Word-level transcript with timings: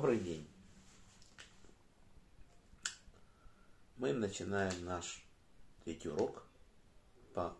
Добрый 0.00 0.18
день. 0.18 0.48
Мы 3.98 4.14
начинаем 4.14 4.82
наш 4.86 5.22
третий 5.84 6.08
урок 6.08 6.42
по 7.34 7.54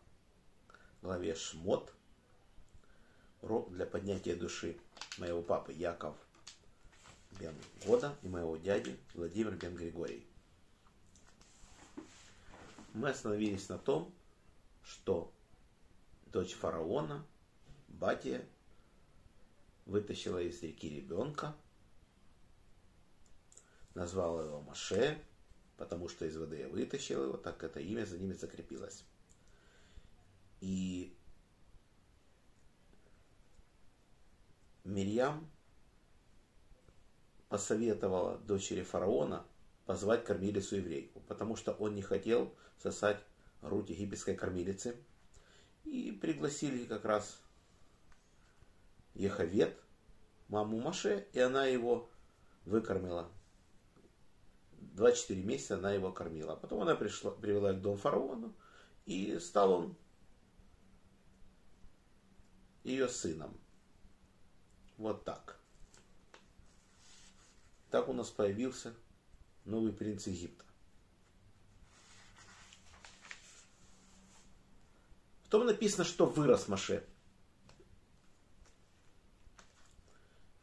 главе 1.02 1.34
Шмот. 1.34 1.92
Урок 3.42 3.70
для 3.72 3.84
поднятия 3.84 4.34
души 4.34 4.78
моего 5.18 5.42
папы 5.42 5.74
Яков 5.74 6.16
Бен 7.38 7.54
Года 7.84 8.16
и 8.22 8.28
моего 8.28 8.56
дяди 8.56 8.98
Владимир 9.12 9.54
Бен 9.56 9.74
Григорий. 9.76 10.26
Мы 12.94 13.10
остановились 13.10 13.68
на 13.68 13.76
том, 13.76 14.10
что 14.82 15.30
дочь 16.32 16.54
фараона, 16.54 17.22
Батия, 17.88 18.48
вытащила 19.84 20.40
из 20.40 20.62
реки 20.62 20.88
ребенка, 20.88 21.54
назвала 23.94 24.44
его 24.44 24.60
Маше, 24.60 25.20
потому 25.76 26.08
что 26.08 26.26
из 26.26 26.36
воды 26.36 26.58
я 26.58 26.68
вытащил 26.68 27.24
его, 27.24 27.36
так 27.36 27.62
это 27.62 27.80
имя 27.80 28.04
за 28.04 28.18
ними 28.18 28.34
закрепилось. 28.34 29.04
И 30.60 31.16
Мирьям 34.84 35.48
посоветовала 37.48 38.38
дочери 38.38 38.82
фараона 38.82 39.44
позвать 39.86 40.24
кормилицу 40.24 40.76
еврейку, 40.76 41.20
потому 41.20 41.56
что 41.56 41.72
он 41.72 41.94
не 41.94 42.02
хотел 42.02 42.54
сосать 42.78 43.20
грудь 43.62 43.90
египетской 43.90 44.34
кормилицы. 44.34 44.96
И 45.84 46.12
пригласили 46.12 46.84
как 46.84 47.04
раз 47.04 47.40
Ехавет, 49.14 49.76
маму 50.48 50.78
Маше, 50.80 51.26
и 51.32 51.40
она 51.40 51.66
его 51.66 52.08
выкормила. 52.64 53.28
24 54.80 55.42
месяца 55.42 55.76
она 55.76 55.92
его 55.92 56.12
кормила. 56.12 56.56
Потом 56.56 56.82
она 56.82 56.94
пришла, 56.94 57.30
привела 57.30 57.72
к 57.72 57.80
дому 57.80 57.96
фараону, 57.96 58.54
и 59.06 59.38
стал 59.38 59.72
он 59.72 59.96
ее 62.84 63.08
сыном. 63.08 63.58
Вот 64.96 65.24
так. 65.24 65.58
Так 67.90 68.08
у 68.08 68.12
нас 68.12 68.30
появился 68.30 68.94
новый 69.64 69.92
принц 69.92 70.26
Египта. 70.26 70.64
Потом 75.44 75.66
написано, 75.66 76.04
что 76.04 76.26
вырос 76.26 76.68
Маше. 76.68 77.04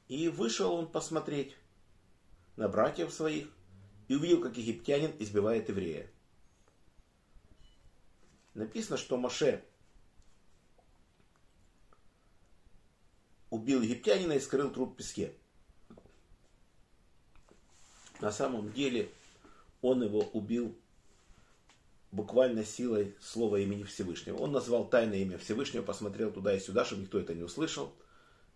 И 0.08 0.30
вышел 0.30 0.74
он 0.74 0.90
посмотреть 0.90 1.58
на 2.56 2.70
братьев 2.70 3.14
своих 3.14 3.50
и 4.08 4.16
увидел, 4.16 4.42
как 4.42 4.58
египтянин 4.58 5.14
избивает 5.20 5.70
еврея. 5.70 6.10
Написано, 8.54 8.98
что 8.98 9.18
Маше 9.18 9.64
убил 13.50 13.82
египтянина 13.82 14.34
и 14.34 14.40
скрыл 14.40 14.72
труп 14.72 14.94
в 14.94 14.98
песке. 14.98 15.34
На 18.20 18.32
самом 18.32 18.72
деле 18.74 19.12
он 19.82 20.04
его 20.04 20.20
убил 20.20 20.76
буквально 22.12 22.66
силой 22.66 23.16
слова 23.22 23.58
имени 23.58 23.84
Всевышнего. 23.84 24.38
Он 24.38 24.52
назвал 24.52 24.90
тайное 24.90 25.20
имя 25.20 25.38
Всевышнего, 25.38 25.84
посмотрел 25.84 26.32
туда 26.32 26.56
и 26.56 26.60
сюда, 26.60 26.84
чтобы 26.84 27.04
никто 27.04 27.20
это 27.20 27.36
не 27.36 27.44
услышал. 27.44 27.94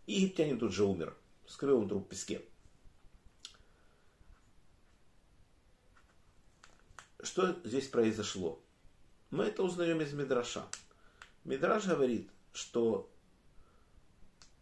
И 0.07 0.13
египтянин 0.13 0.57
тут 0.57 0.73
же 0.73 0.83
умер 0.83 1.15
скрыл 1.51 1.79
он 1.79 1.89
труп 1.89 2.05
в 2.05 2.09
песке. 2.09 2.41
Что 7.23 7.55
здесь 7.63 7.87
произошло? 7.87 8.59
Мы 9.29 9.45
это 9.45 9.61
узнаем 9.61 10.01
из 10.01 10.11
Мидраша. 10.13 10.65
Мидраш 11.43 11.85
говорит, 11.85 12.29
что 12.51 13.09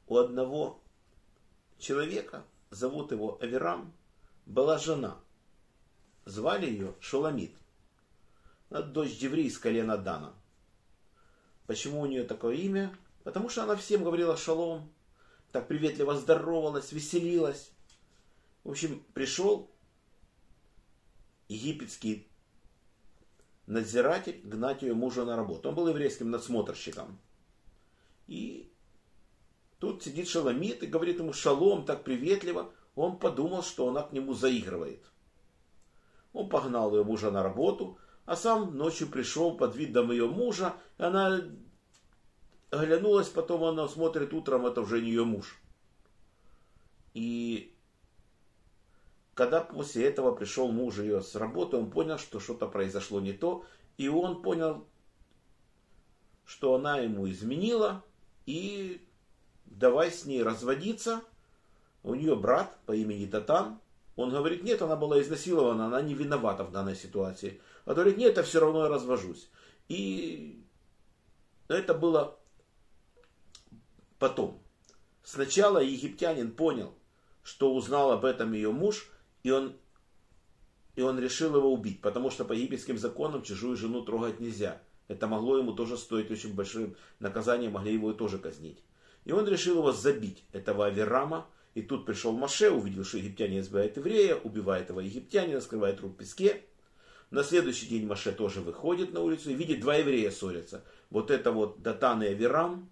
у 0.08 0.18
одного 0.18 0.82
человека, 1.78 2.44
зовут 2.70 3.12
его 3.12 3.40
Аверам, 3.42 3.94
была 4.46 4.78
жена. 4.78 5.18
Звали 6.26 6.66
ее 6.66 6.94
Шуламит. 7.00 7.56
Она 8.70 8.82
дочь 8.82 9.18
Деври 9.18 9.46
из 9.46 9.58
колена 9.58 9.98
Дана. 9.98 10.34
Почему 11.66 12.02
у 12.02 12.06
нее 12.08 12.26
такое 12.26 12.56
имя? 12.56 12.94
Потому 13.24 13.50
что 13.50 13.64
она 13.64 13.76
всем 13.76 14.04
говорила 14.04 14.36
шалом, 14.36 14.92
так 15.52 15.68
приветливо 15.68 16.16
здоровалась, 16.18 16.92
веселилась. 16.92 17.72
В 18.64 18.72
общем, 18.72 19.04
пришел 19.14 19.72
египетский 21.48 22.30
надзиратель 23.70 24.42
гнать 24.44 24.82
ее 24.82 24.96
мужа 24.96 25.26
на 25.26 25.36
работу. 25.36 25.70
Он 25.70 25.76
был 25.76 25.88
еврейским 25.88 26.32
надсмотрщиком. 26.32 27.20
И 28.28 28.72
тут 29.78 30.04
сидит 30.04 30.28
Шаламит 30.28 30.84
и 30.84 30.88
говорит 30.88 31.20
ему 31.20 31.34
шалом 31.34 31.86
так 31.86 32.04
приветливо. 32.04 32.74
Он 32.96 33.18
подумал, 33.18 33.62
что 33.64 33.88
она 33.88 34.02
к 34.02 34.12
нему 34.12 34.34
заигрывает. 34.34 35.06
Он 36.34 36.50
погнал 36.50 36.96
ее 36.96 37.04
мужа 37.04 37.32
на 37.32 37.44
работу, 37.44 37.98
а 38.26 38.36
сам 38.36 38.76
ночью 38.76 39.08
пришел 39.08 39.56
под 39.56 39.76
видом 39.76 40.12
ее 40.12 40.28
мужа, 40.28 40.74
и 40.98 41.04
она 41.04 41.40
оглянулась, 42.72 43.30
потом 43.30 43.64
она 43.64 43.88
смотрит 43.88 44.34
утром, 44.34 44.66
это 44.66 44.82
уже 44.82 45.02
не 45.02 45.10
ее 45.10 45.26
муж. 45.26 45.60
И 47.14 47.76
когда 49.40 49.62
после 49.62 50.06
этого 50.06 50.36
пришел 50.36 50.70
муж 50.70 50.98
ее 50.98 51.22
с 51.22 51.34
работы, 51.34 51.78
он 51.78 51.90
понял, 51.90 52.18
что 52.18 52.42
что-то 52.42 52.68
произошло 52.68 53.22
не 53.22 53.32
то, 53.32 53.64
и 53.96 54.10
он 54.10 54.42
понял, 54.42 54.86
что 56.44 56.76
она 56.76 56.98
ему 56.98 57.30
изменила, 57.30 58.04
и 58.46 59.02
давай 59.64 60.12
с 60.12 60.26
ней 60.26 60.44
разводиться. 60.44 61.22
У 62.04 62.16
нее 62.16 62.36
брат 62.36 62.78
по 62.86 62.92
имени 62.92 63.28
Татан, 63.28 63.80
он 64.18 64.30
говорит, 64.32 64.64
нет, 64.64 64.82
она 64.82 64.98
была 64.98 65.22
изнасилована, 65.22 65.86
она 65.86 66.02
не 66.02 66.16
виновата 66.16 66.66
в 66.66 66.74
данной 66.74 66.98
ситуации. 66.98 67.62
А 67.86 67.94
говорит, 67.94 68.18
нет, 68.18 68.36
я 68.36 68.44
все 68.44 68.60
равно 68.60 68.84
я 68.84 68.90
развожусь. 68.90 69.50
И 69.88 70.62
это 71.70 71.94
было 71.94 72.38
Потом, 74.18 74.62
сначала 75.24 75.82
египтянин 75.82 76.52
понял, 76.52 76.94
что 77.42 77.74
узнал 77.74 78.12
об 78.12 78.26
этом 78.26 78.52
ее 78.52 78.74
муж, 78.74 79.10
и 79.44 79.52
он, 79.52 79.76
и 80.96 81.02
он 81.02 81.20
решил 81.20 81.56
его 81.56 81.72
убить, 81.72 82.02
потому 82.02 82.30
что 82.30 82.46
по 82.46 82.54
египетским 82.54 82.98
законам 82.98 83.44
чужую 83.44 83.78
жену 83.78 84.02
трогать 84.04 84.40
нельзя. 84.40 84.82
Это 85.08 85.28
могло 85.28 85.58
ему 85.58 85.74
тоже 85.74 85.98
стоить 85.98 86.30
очень 86.30 86.54
большим 86.54 86.96
наказанием, 87.20 87.72
могли 87.72 87.94
его 87.94 88.14
тоже 88.14 88.38
казнить. 88.38 88.84
И 89.26 89.32
он 89.32 89.48
решил 89.48 89.78
его 89.78 89.92
забить, 89.92 90.44
этого 90.52 90.86
Аверама, 90.86 91.48
и 91.74 91.82
тут 91.82 92.06
пришел 92.06 92.32
Маше, 92.32 92.72
увидел, 92.72 93.04
что 93.04 93.18
египтянин 93.18 93.60
избивает 93.60 93.98
еврея, 93.98 94.36
убивает 94.36 94.86
этого 94.86 95.00
египтянина, 95.00 95.62
скрывает 95.62 95.98
труп 95.98 96.14
в 96.14 96.18
песке. 96.18 96.64
На 97.32 97.44
следующий 97.44 97.88
день 97.88 98.08
Маше 98.08 98.32
тоже 98.32 98.62
выходит 98.62 99.14
на 99.14 99.22
улицу 99.22 99.52
и 99.52 99.54
видит, 99.54 99.82
два 99.82 99.96
еврея 99.96 100.32
ссорятся. 100.32 100.84
Вот 101.10 101.32
это 101.32 101.52
вот 101.52 101.82
Датан 101.82 102.24
и 102.24 102.28
Аверам, 102.28 102.90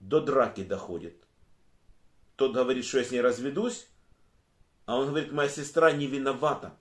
до 0.00 0.20
драки 0.20 0.62
доходит. 0.64 1.23
Тот 2.36 2.52
говорит, 2.52 2.84
что 2.84 2.98
я 2.98 3.04
с 3.04 3.10
ней 3.10 3.20
разведусь, 3.20 3.86
а 4.86 4.98
он 4.98 5.08
говорит, 5.08 5.32
моя 5.32 5.48
сестра 5.48 5.92
не 5.92 6.06
виновата. 6.06 6.76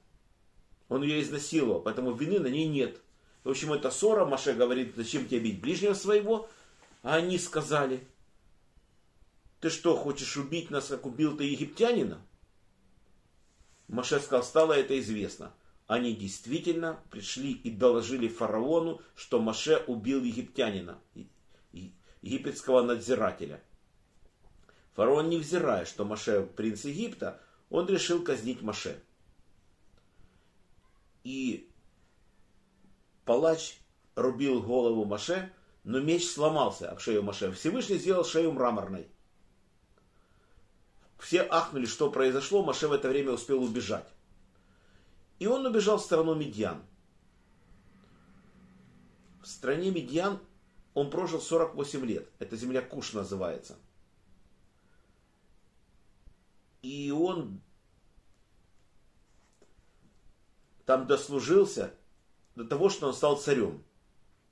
Он 0.89 1.03
ее 1.03 1.21
изнасиловал, 1.21 1.81
поэтому 1.81 2.13
вины 2.13 2.39
на 2.39 2.47
ней 2.47 2.67
нет. 2.67 2.99
В 3.43 3.49
общем, 3.49 3.73
это 3.73 3.91
ссора, 3.91 4.25
Маше 4.25 4.53
говорит, 4.53 4.93
зачем 4.95 5.27
тебе 5.27 5.39
бить 5.39 5.61
ближнего 5.61 5.93
своего? 5.93 6.49
А 7.01 7.15
они 7.15 7.37
сказали, 7.37 8.05
ты 9.59 9.69
что, 9.69 9.95
хочешь 9.95 10.37
убить 10.37 10.69
нас, 10.69 10.87
как 10.87 11.05
убил 11.05 11.37
ты 11.37 11.45
египтянина? 11.45 12.21
Маше 13.87 14.19
сказал, 14.19 14.43
стало 14.43 14.73
это 14.73 14.99
известно. 14.99 15.53
Они 15.87 16.15
действительно 16.15 16.99
пришли 17.11 17.51
и 17.51 17.69
доложили 17.69 18.27
фараону, 18.27 19.01
что 19.15 19.39
Маше 19.39 19.83
убил 19.87 20.23
египтянина 20.23 20.97
египетского 22.21 22.81
надзирателя. 22.81 23.61
Фараон, 24.93 25.29
невзирая, 25.29 25.85
что 25.85 26.05
Маше 26.05 26.43
принц 26.43 26.85
Египта, 26.85 27.41
он 27.69 27.87
решил 27.87 28.23
казнить 28.23 28.61
Маше. 28.61 29.01
И 31.23 31.71
палач 33.25 33.79
рубил 34.15 34.61
голову 34.61 35.05
Маше, 35.05 35.51
но 35.83 35.99
меч 35.99 36.29
сломался 36.29 36.91
об 36.91 36.99
шею 36.99 37.23
Маше. 37.23 37.51
Всевышний 37.51 37.97
сделал 37.97 38.23
шею 38.23 38.51
мраморной. 38.51 39.07
Все 41.17 41.41
ахнули, 41.41 41.85
что 41.85 42.11
произошло. 42.11 42.63
Маше 42.63 42.87
в 42.87 42.91
это 42.91 43.09
время 43.09 43.31
успел 43.31 43.63
убежать. 43.63 44.07
И 45.39 45.47
он 45.47 45.65
убежал 45.65 45.97
в 45.97 46.03
страну 46.03 46.35
Медьян. 46.35 46.83
В 49.41 49.47
стране 49.47 49.89
Медьян 49.89 50.39
он 50.93 51.09
прожил 51.09 51.41
48 51.41 52.05
лет. 52.05 52.29
Это 52.39 52.55
земля 52.55 52.81
Куш 52.81 53.13
называется. 53.13 53.77
И 56.83 57.11
он 57.11 57.61
там 60.85 61.07
дослужился 61.07 61.93
до 62.55 62.65
того, 62.65 62.89
что 62.89 63.07
он 63.07 63.13
стал 63.13 63.37
царем. 63.37 63.83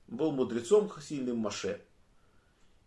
Был 0.08 0.32
мудрецом 0.32 0.90
сильным 1.00 1.38
Маше. 1.38 1.80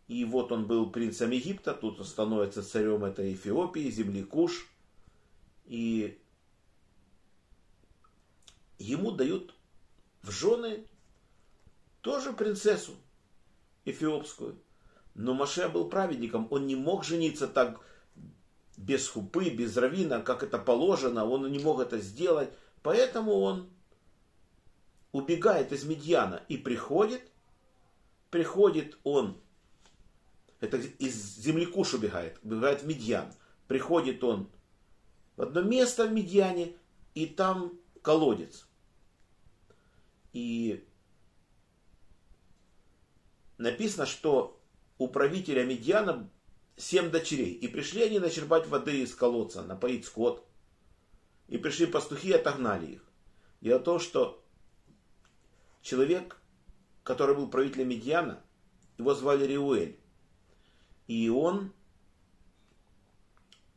И 0.08 0.26
вот 0.26 0.52
он 0.52 0.66
был 0.68 0.90
принцем 0.90 1.32
Египта, 1.32 1.74
тут 1.74 2.00
он 2.00 2.06
становится 2.06 2.64
царем 2.64 3.06
этой 3.06 3.34
Эфиопии, 3.34 3.90
земли 3.90 4.24
Куш. 4.24 4.68
И 5.66 6.20
ему 8.80 9.12
дают 9.12 9.54
в 10.22 10.32
жены 10.32 10.86
тоже 12.02 12.34
принцессу 12.34 12.96
эфиопскую. 13.86 14.60
Но 15.14 15.34
Маше 15.34 15.70
был 15.70 15.88
праведником, 15.88 16.48
он 16.50 16.66
не 16.66 16.76
мог 16.76 17.04
жениться 17.04 17.48
так 17.48 17.80
без 18.78 19.08
хупы, 19.08 19.50
без 19.50 19.76
равина, 19.78 20.22
как 20.22 20.44
это 20.44 20.58
положено, 20.58 21.26
он 21.26 21.52
не 21.52 21.60
мог 21.60 21.80
это 21.80 22.00
сделать. 22.00 22.50
Поэтому 22.82 23.34
он 23.34 23.70
убегает 25.12 25.72
из 25.72 25.86
Медьяна 25.86 26.44
и 26.50 26.58
приходит, 26.58 27.22
приходит 28.30 28.98
он, 29.04 29.38
это 30.60 30.78
из 30.78 31.38
земли 31.38 31.66
Куш 31.66 31.94
убегает, 31.94 32.38
убегает 32.44 32.84
в 32.84 32.88
Медьян. 32.88 33.32
Приходит 33.68 34.24
он 34.24 34.50
в 35.38 35.42
одно 35.42 35.62
место 35.62 36.06
в 36.06 36.12
Медьяне, 36.12 36.76
и 37.14 37.26
там 37.26 37.74
колодец. 38.02 38.68
И 40.34 40.86
написано, 43.58 44.06
что 44.06 44.62
у 44.98 45.08
правителя 45.08 45.64
Медьяна 45.66 46.30
семь 46.78 47.10
дочерей. 47.10 47.54
И 47.54 47.68
пришли 47.68 48.04
они 48.04 48.20
начерпать 48.20 48.68
воды 48.68 49.02
из 49.02 49.16
колодца, 49.16 49.64
напоить 49.64 50.06
скот. 50.06 50.46
И 51.48 51.58
пришли 51.58 51.86
пастухи 51.86 52.30
и 52.30 52.34
отогнали 52.34 52.94
их. 52.94 53.02
Дело 53.62 53.80
в 53.80 53.84
том, 53.84 54.00
что 54.00 54.44
человек, 55.82 56.38
который 57.04 57.36
был 57.36 57.48
правителем 57.48 57.90
Медьяна, 57.90 58.42
его 58.98 59.14
звали 59.14 59.46
Риуэль. 59.46 60.00
И 61.08 61.30
он 61.30 61.72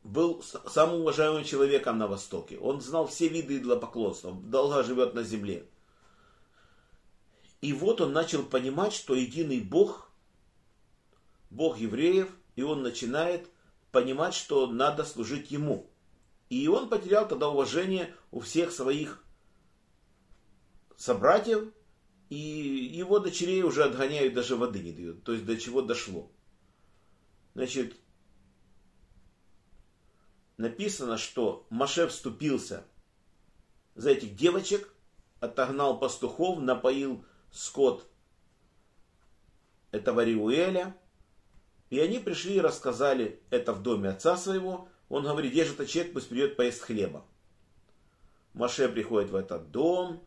был 0.03 0.43
самым 0.43 1.03
уважаемым 1.03 1.45
человеком 1.45 1.99
на 1.99 2.07
Востоке. 2.07 2.59
Он 2.59 2.81
знал 2.81 3.07
все 3.07 3.29
виды 3.29 3.59
идолопоклонства, 3.59 4.33
долго 4.33 4.83
живет 4.83 5.15
на 5.15 5.23
земле. 5.23 5.69
И 7.61 7.73
вот 7.73 8.01
он 8.01 8.13
начал 8.13 8.43
понимать, 8.45 8.95
что 8.95 9.15
единый 9.15 9.61
Бог, 9.61 10.11
Бог 11.51 11.79
евреев, 11.79 12.31
и 12.59 12.63
он 12.63 12.83
начинает 12.83 13.49
понимать, 13.93 14.35
что 14.35 14.67
надо 14.67 15.05
служить 15.05 15.53
ему. 15.53 15.89
И 16.49 16.67
он 16.67 16.89
потерял 16.89 17.29
тогда 17.29 17.49
уважение 17.49 18.13
у 18.33 18.41
всех 18.41 18.73
своих 18.73 19.23
собратьев, 20.97 21.73
и 22.31 22.37
его 22.37 23.21
дочерей 23.21 23.63
уже 23.63 23.85
отгоняют, 23.85 24.35
даже 24.35 24.57
воды 24.57 24.81
не 24.81 24.91
дают. 24.91 25.23
То 25.23 25.35
есть 25.35 25.47
до 25.47 25.57
чего 25.57 25.83
дошло. 25.83 26.33
Значит, 27.55 27.95
написано, 30.57 31.17
что 31.17 31.65
Маше 31.71 32.09
вступился 32.09 32.83
за 33.95 34.11
этих 34.11 34.35
девочек, 34.35 34.93
отогнал 35.39 35.97
пастухов, 36.01 36.59
напоил 36.59 37.25
скот 37.53 38.11
этого 39.93 40.25
Риуэля. 40.25 40.97
И 41.91 41.99
они 42.01 42.19
пришли 42.19 42.57
и 42.57 42.61
рассказали 42.61 43.41
это 43.51 43.73
в 43.73 43.83
доме 43.83 44.11
отца 44.11 44.37
своего. 44.37 44.89
Он 45.09 45.25
говорит, 45.25 45.53
где 45.53 45.65
же 45.65 45.73
этот 45.73 45.89
человек, 45.89 46.13
пусть 46.13 46.29
придет 46.29 46.57
поесть 46.57 46.81
хлеба. 46.81 47.25
Маше 48.53 48.89
приходит 48.89 49.31
в 49.31 49.37
этот 49.37 49.71
дом, 49.71 50.23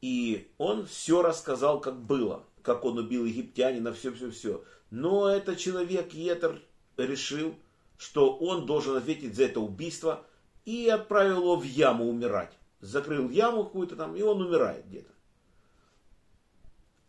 и 0.00 0.50
он 0.58 0.86
все 0.86 1.22
рассказал, 1.22 1.80
как 1.80 2.00
было, 2.02 2.44
как 2.62 2.84
он 2.84 2.98
убил 2.98 3.24
египтянина, 3.24 3.92
все-все-все. 3.92 4.64
Но 4.90 5.28
этот 5.28 5.58
человек, 5.58 6.12
Етер, 6.12 6.60
решил, 6.96 7.54
что 7.96 8.36
он 8.36 8.66
должен 8.66 8.96
ответить 8.96 9.36
за 9.36 9.44
это 9.44 9.60
убийство, 9.60 10.26
и 10.64 10.88
отправил 10.88 11.38
его 11.38 11.56
в 11.56 11.64
яму 11.64 12.08
умирать. 12.08 12.52
Закрыл 12.80 13.28
яму 13.30 13.64
какую-то 13.64 13.96
там, 13.96 14.16
и 14.16 14.22
он 14.22 14.40
умирает 14.42 14.86
где-то. 14.86 15.10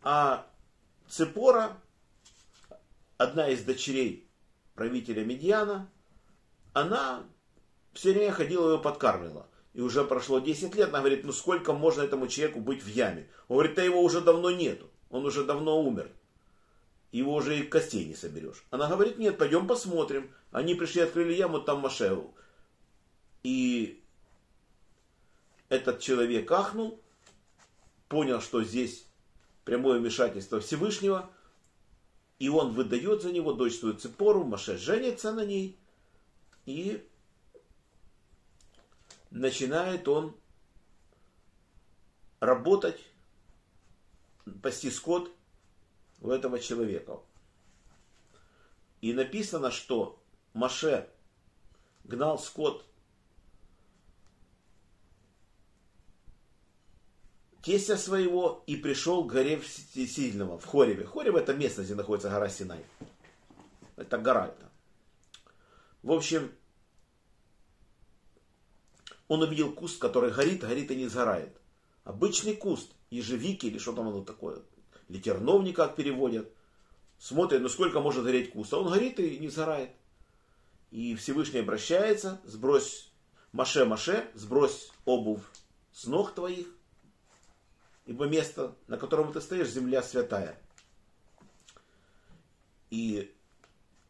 А 0.02 0.46
Цепора, 1.08 1.78
одна 3.22 3.48
из 3.48 3.62
дочерей 3.62 4.28
правителя 4.74 5.24
Медьяна, 5.24 5.90
она 6.72 7.24
все 7.92 8.12
время 8.12 8.32
ходила 8.32 8.68
его 8.70 8.78
подкармливала. 8.78 9.48
И 9.74 9.80
уже 9.80 10.04
прошло 10.04 10.38
10 10.38 10.74
лет, 10.74 10.88
она 10.90 10.98
говорит, 10.98 11.24
ну 11.24 11.32
сколько 11.32 11.72
можно 11.72 12.02
этому 12.02 12.26
человеку 12.26 12.60
быть 12.60 12.82
в 12.82 12.88
яме? 12.88 13.28
Он 13.48 13.56
говорит, 13.56 13.76
да 13.76 13.82
его 13.82 14.02
уже 14.02 14.20
давно 14.20 14.50
нету, 14.50 14.90
он 15.08 15.24
уже 15.24 15.44
давно 15.44 15.80
умер. 15.80 16.10
Его 17.10 17.34
уже 17.34 17.58
и 17.58 17.62
костей 17.62 18.06
не 18.06 18.14
соберешь. 18.14 18.64
Она 18.70 18.88
говорит, 18.88 19.18
нет, 19.18 19.36
пойдем 19.36 19.66
посмотрим. 19.66 20.32
Они 20.50 20.74
пришли, 20.74 21.02
открыли 21.02 21.34
яму, 21.34 21.60
там 21.60 21.80
Машеву. 21.80 22.34
И 23.42 24.02
этот 25.68 26.00
человек 26.00 26.50
ахнул, 26.50 27.00
понял, 28.08 28.40
что 28.40 28.62
здесь 28.64 29.06
прямое 29.64 29.98
вмешательство 29.98 30.60
Всевышнего, 30.60 31.30
и 32.42 32.48
он 32.48 32.72
выдает 32.72 33.22
за 33.22 33.30
него 33.30 33.52
дочь 33.52 33.76
свою 33.76 33.94
Цепору, 33.94 34.42
Маше 34.42 34.76
женится 34.76 35.30
на 35.30 35.44
ней, 35.44 35.78
и 36.66 37.08
начинает 39.30 40.08
он 40.08 40.34
работать, 42.40 42.98
пасти 44.60 44.90
скот 44.90 45.30
у 46.20 46.30
этого 46.30 46.58
человека. 46.58 47.20
И 49.02 49.12
написано, 49.12 49.70
что 49.70 50.20
Маше 50.52 51.08
гнал 52.02 52.40
скот 52.40 52.84
тестя 57.62 57.96
своего 57.96 58.64
и 58.66 58.76
пришел 58.76 59.24
к 59.24 59.32
горе 59.32 59.62
Сильного, 59.62 60.58
в 60.58 60.66
Хореве. 60.66 61.06
Хорев 61.06 61.36
это 61.36 61.54
место, 61.54 61.82
где 61.82 61.94
находится 61.94 62.28
гора 62.28 62.48
Синай. 62.48 62.84
Это 63.96 64.18
гора 64.18 64.48
это. 64.48 64.70
В 66.02 66.12
общем, 66.12 66.50
он 69.28 69.42
увидел 69.42 69.72
куст, 69.72 69.98
который 70.00 70.32
горит, 70.32 70.62
горит 70.62 70.90
и 70.90 70.96
не 70.96 71.08
сгорает. 71.08 71.56
Обычный 72.04 72.56
куст, 72.56 72.92
ежевики 73.10 73.66
или 73.66 73.78
что 73.78 73.92
там 73.92 74.08
оно 74.08 74.22
такое, 74.22 74.58
или 75.08 75.20
терновник, 75.20 75.76
как 75.76 75.94
переводят. 75.94 76.50
Смотрит, 77.18 77.60
ну 77.60 77.68
сколько 77.68 78.00
может 78.00 78.24
гореть 78.24 78.50
куст, 78.50 78.74
а 78.74 78.78
он 78.78 78.90
горит 78.90 79.20
и 79.20 79.38
не 79.38 79.48
сгорает. 79.48 79.90
И 80.90 81.14
Всевышний 81.14 81.60
обращается, 81.60 82.40
сбрось, 82.44 83.12
Маше-Маше, 83.52 84.28
сбрось 84.34 84.90
обувь 85.04 85.42
с 85.92 86.06
ног 86.06 86.34
твоих, 86.34 86.66
ибо 88.06 88.26
место, 88.26 88.74
на 88.88 88.96
котором 88.96 89.32
ты 89.32 89.40
стоишь, 89.40 89.68
земля 89.68 90.02
святая. 90.02 90.58
И 92.90 93.34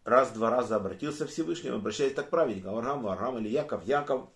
раз-два 0.05 0.51
раза 0.51 0.77
обратился 0.77 1.27
Всевышний, 1.27 1.71
обращаясь 1.71 2.15
так 2.15 2.29
к 2.29 2.31
праведникам, 2.31 2.75
Авраам, 2.75 3.07
Авраам 3.07 3.39
или 3.39 3.49
Яков, 3.49 3.85
Яков, 3.85 4.29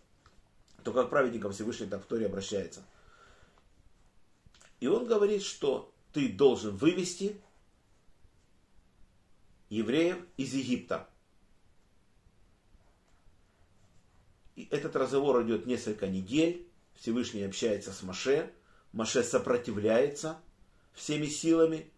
то 0.85 0.93
как 0.93 1.11
праведникам 1.11 1.53
Всевышний 1.53 1.87
так 1.87 2.03
в 2.03 2.07
Торе 2.07 2.27
обращается. 2.27 2.85
И 4.79 4.87
он 4.87 5.07
говорит, 5.07 5.43
что 5.43 5.93
ты 6.13 6.29
должен 6.29 6.77
вывести 6.77 7.41
евреев 9.69 10.19
из 10.37 10.55
Египта. 10.55 11.09
И 14.55 14.69
этот 14.71 14.95
разговор 14.97 15.43
идет 15.43 15.67
несколько 15.67 16.07
недель. 16.07 16.69
Всевышний 16.95 17.43
общается 17.43 17.93
с 17.93 18.03
Маше. 18.03 18.53
Маше 18.93 19.23
сопротивляется 19.23 20.39
всеми 20.95 21.27
силами. 21.27 21.91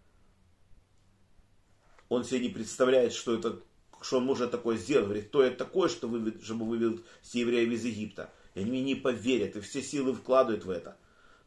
Он 2.09 2.25
себе 2.25 2.41
не 2.41 2.49
представляет, 2.49 3.13
что 3.13 3.35
это 3.35 3.63
что 4.01 4.19
он 4.19 4.25
может 4.25 4.51
такое 4.51 4.77
сделать. 4.77 5.07
Говорит, 5.07 5.29
кто 5.29 5.43
это 5.43 5.57
такое, 5.57 5.89
что 5.89 6.09
вы, 6.09 6.41
чтобы 6.43 6.67
вывел 6.67 7.01
с 7.23 7.35
евреев 7.35 7.71
из 7.71 7.85
Египта. 7.85 8.33
И 8.55 8.61
они 8.61 8.83
не 8.83 8.95
поверят, 8.95 9.57
и 9.57 9.61
все 9.61 9.83
силы 9.83 10.15
вкладывают 10.15 10.65
в 10.65 10.71
это. 10.71 10.97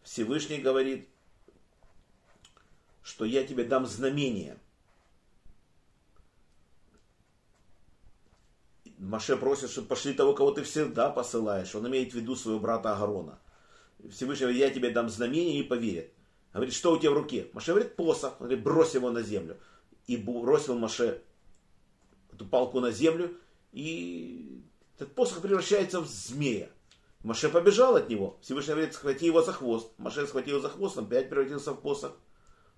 Всевышний 0.03 0.57
говорит, 0.57 1.07
что 3.03 3.25
я 3.25 3.45
тебе 3.45 3.63
дам 3.63 3.85
знамение. 3.85 4.57
Маше 8.97 9.35
просит, 9.35 9.71
чтобы 9.71 9.87
пошли 9.87 10.13
того, 10.13 10.33
кого 10.33 10.51
ты 10.51 10.63
всегда 10.63 11.09
посылаешь. 11.09 11.73
Он 11.73 11.87
имеет 11.87 12.11
в 12.13 12.15
виду 12.15 12.35
своего 12.35 12.59
брата 12.59 12.93
Агарона. 12.93 13.39
Всевышний 14.09 14.45
говорит, 14.45 14.61
я 14.61 14.69
тебе 14.69 14.89
дам 14.89 15.09
знамение, 15.09 15.59
и 15.59 15.63
поверят. 15.63 16.07
Говорит, 16.53 16.73
что 16.73 16.93
у 16.93 16.97
тебя 16.97 17.11
в 17.11 17.15
руке? 17.15 17.47
Маше 17.53 17.71
говорит, 17.71 17.95
посох. 17.95 18.33
Он 18.39 18.47
говорит, 18.47 18.63
брось 18.63 18.93
его 18.93 19.11
на 19.11 19.21
землю. 19.21 19.57
И 20.07 20.17
бросил 20.17 20.77
Маше 20.77 21.21
эту 22.33 22.45
палку 22.45 22.79
на 22.79 22.91
землю, 22.91 23.37
и 23.71 24.61
этот 24.95 25.13
посох 25.15 25.41
превращается 25.41 26.01
в 26.01 26.07
змея. 26.07 26.69
Маше 27.23 27.49
побежал 27.49 27.95
от 27.95 28.09
него. 28.09 28.39
Всевышний 28.41 28.73
говорит, 28.73 28.93
схвати 28.93 29.27
его 29.27 29.41
за 29.41 29.53
хвост. 29.53 29.91
Маше 29.97 30.25
схватил 30.25 30.57
его 30.57 30.61
за 30.61 30.69
хвост, 30.69 30.97
он 30.97 31.05
опять 31.05 31.29
превратился 31.29 31.73
в 31.73 31.81
посох. 31.81 32.17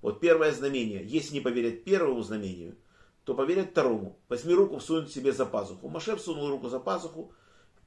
Вот 0.01 0.19
первое 0.19 0.51
знамение. 0.51 1.01
Если 1.05 1.35
не 1.35 1.39
поверят 1.39 1.85
первому 1.85 2.21
знамению, 2.21 2.75
то 3.23 3.33
поверят 3.33 3.71
второму. 3.71 4.19
Возьми 4.27 4.53
руку, 4.53 4.79
всунуть 4.79 5.11
себе 5.11 5.31
за 5.31 5.45
пазуху. 5.45 5.87
Маше 5.87 6.17
всунул 6.17 6.49
руку 6.49 6.67
за 6.67 6.79
пазуху, 6.79 7.31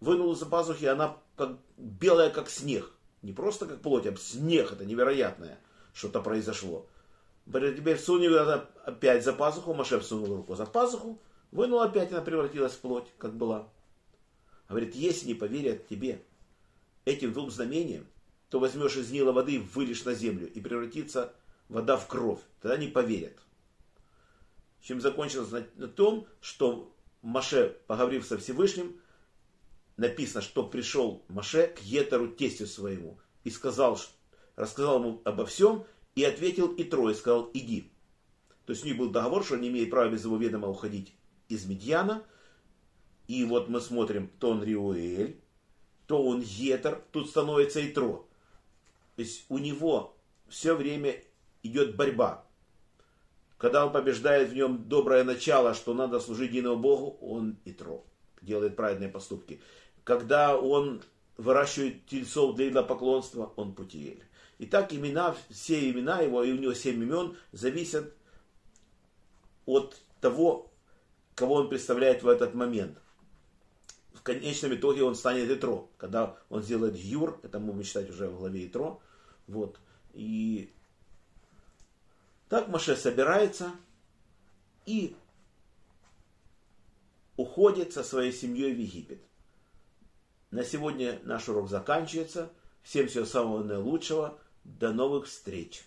вынул 0.01 0.33
из-за 0.33 0.47
пазухи, 0.47 0.87
она 0.87 1.19
как 1.37 1.59
белая, 1.77 2.31
как 2.31 2.49
снег. 2.49 2.91
Не 3.23 3.33
просто 3.33 3.67
как 3.67 3.81
плоть, 3.81 4.07
а 4.07 4.17
снег. 4.17 4.73
Это 4.73 4.85
невероятное 4.85 5.59
что-то 5.93 6.21
произошло. 6.21 6.87
Теперь 7.47 7.97
всунул 7.97 8.37
она 8.37 8.67
опять 8.85 9.25
за 9.25 9.33
пазуху, 9.33 9.73
Маше 9.73 9.99
всунул 10.01 10.37
руку 10.37 10.55
за 10.57 10.67
пазуху, 10.67 11.21
вынул 11.53 11.81
опять, 11.81 12.13
она 12.13 12.21
превратилась 12.21 12.73
в 12.73 12.81
плоть, 12.81 13.07
как 13.19 13.35
была. 13.35 13.69
Говорит, 14.69 14.95
если 14.95 15.29
не 15.29 15.35
поверят 15.35 15.87
тебе 15.89 16.23
этим 17.05 17.33
двум 17.33 17.51
знамениям, 17.51 18.07
то 18.51 18.59
возьмешь 18.59 18.97
из 18.97 19.11
Нила 19.11 19.33
воды 19.33 19.61
вылишь 19.61 20.05
на 20.05 20.13
землю, 20.15 20.53
и 20.53 20.61
превратится 20.61 21.33
вода 21.69 21.97
в 21.97 22.07
кровь. 22.07 22.41
Тогда 22.61 22.77
не 22.77 22.89
поверят. 22.89 23.37
Чем 24.83 25.01
закончилось 25.01 25.65
на 25.77 25.89
том, 25.89 26.27
что 26.41 26.93
Маше, 27.23 27.77
поговорив 27.87 28.27
со 28.27 28.39
Всевышним, 28.39 29.01
написано, 29.97 30.43
что 30.43 30.65
пришел 30.65 31.25
Маше 31.29 31.69
к 31.69 31.81
Етеру, 31.81 32.29
тестю 32.29 32.67
своему, 32.67 33.19
и 33.45 33.51
сказал, 33.51 33.99
рассказал 34.57 35.01
ему 35.01 35.23
обо 35.25 35.47
всем, 35.47 35.85
и 36.15 36.25
ответил 36.25 36.73
и 36.73 36.85
трое, 36.85 37.15
сказал, 37.15 37.51
иди. 37.55 37.93
То 38.65 38.73
есть 38.73 38.85
у 38.85 38.89
них 38.89 38.97
был 38.97 39.11
договор, 39.11 39.45
что 39.45 39.55
он 39.55 39.61
не 39.61 39.69
имеет 39.69 39.91
права 39.91 40.11
без 40.11 40.25
его 40.25 40.37
ведома 40.37 40.69
уходить 40.69 41.15
из 41.49 41.67
Медьяна. 41.67 42.25
И 43.29 43.45
вот 43.45 43.69
мы 43.69 43.81
смотрим, 43.81 44.31
то 44.41 44.51
он 44.51 44.63
Риуэль, 44.63 45.41
то 46.07 46.23
он 46.23 46.41
Етер, 46.41 47.03
тут 47.13 47.29
становится 47.29 47.81
и 47.81 47.93
Тро. 47.93 48.29
То 49.17 49.23
есть 49.23 49.45
у 49.49 49.59
него 49.59 50.17
все 50.49 50.75
время 50.75 51.23
идет 51.63 51.97
борьба. 51.97 52.45
Когда 53.59 53.87
он 53.87 53.93
побеждает 53.93 54.51
в 54.51 54.55
нем 54.55 54.89
доброе 54.89 55.25
начало, 55.25 55.75
что 55.75 55.95
надо 55.95 56.21
служить 56.21 56.51
единому 56.51 56.77
Богу, 56.77 57.19
он 57.21 57.59
и 57.65 57.73
Тро 57.73 58.05
делает 58.43 58.77
праведные 58.77 59.09
поступки. 59.09 59.61
Когда 60.07 60.57
он 60.57 61.03
выращивает 61.37 62.07
тельцов 62.07 62.55
для 62.55 62.69
идолопоклонства, 62.69 63.53
он 63.57 63.75
Путиэль. 63.75 64.23
И 64.59 64.65
так 64.65 64.93
имена, 64.93 65.35
все 65.51 65.91
имена 65.91 66.21
его, 66.21 66.45
и 66.45 66.53
у 66.53 66.57
него 66.57 66.75
семь 66.75 67.03
имен, 67.03 67.37
зависят 67.51 68.15
от 69.67 70.01
того, 70.21 70.71
кого 71.35 71.57
он 71.57 71.69
представляет 71.69 72.23
в 72.23 72.29
этот 72.29 72.55
момент. 72.55 72.97
В 74.15 74.23
конечном 74.23 74.77
итоге 74.77 75.03
он 75.03 75.17
станет 75.17 75.51
Итро. 75.51 75.91
Когда 75.97 76.37
он 76.51 76.63
сделает 76.63 76.95
Юр, 76.97 77.41
это 77.43 77.59
мы 77.59 77.73
будем 77.73 77.83
читать 77.83 78.09
уже 78.09 78.29
в 78.29 78.39
главе 78.39 78.65
Итро. 78.69 79.01
Вот. 79.49 79.81
И 80.15 80.73
так 82.49 82.69
Маше 82.69 82.95
собирается 82.95 83.73
и 84.85 85.17
уходит 87.37 87.93
со 87.93 88.05
своей 88.05 88.33
семьей 88.33 88.73
в 88.73 88.79
Египет. 88.79 89.21
На 90.51 90.63
сегодня 90.65 91.19
наш 91.25 91.49
урок 91.49 91.69
заканчивается. 91.69 92.51
Всем 92.83 93.09
всего 93.09 93.25
самого 93.25 93.63
наилучшего. 93.63 94.39
До 94.65 94.93
новых 94.93 95.27
встреч! 95.27 95.85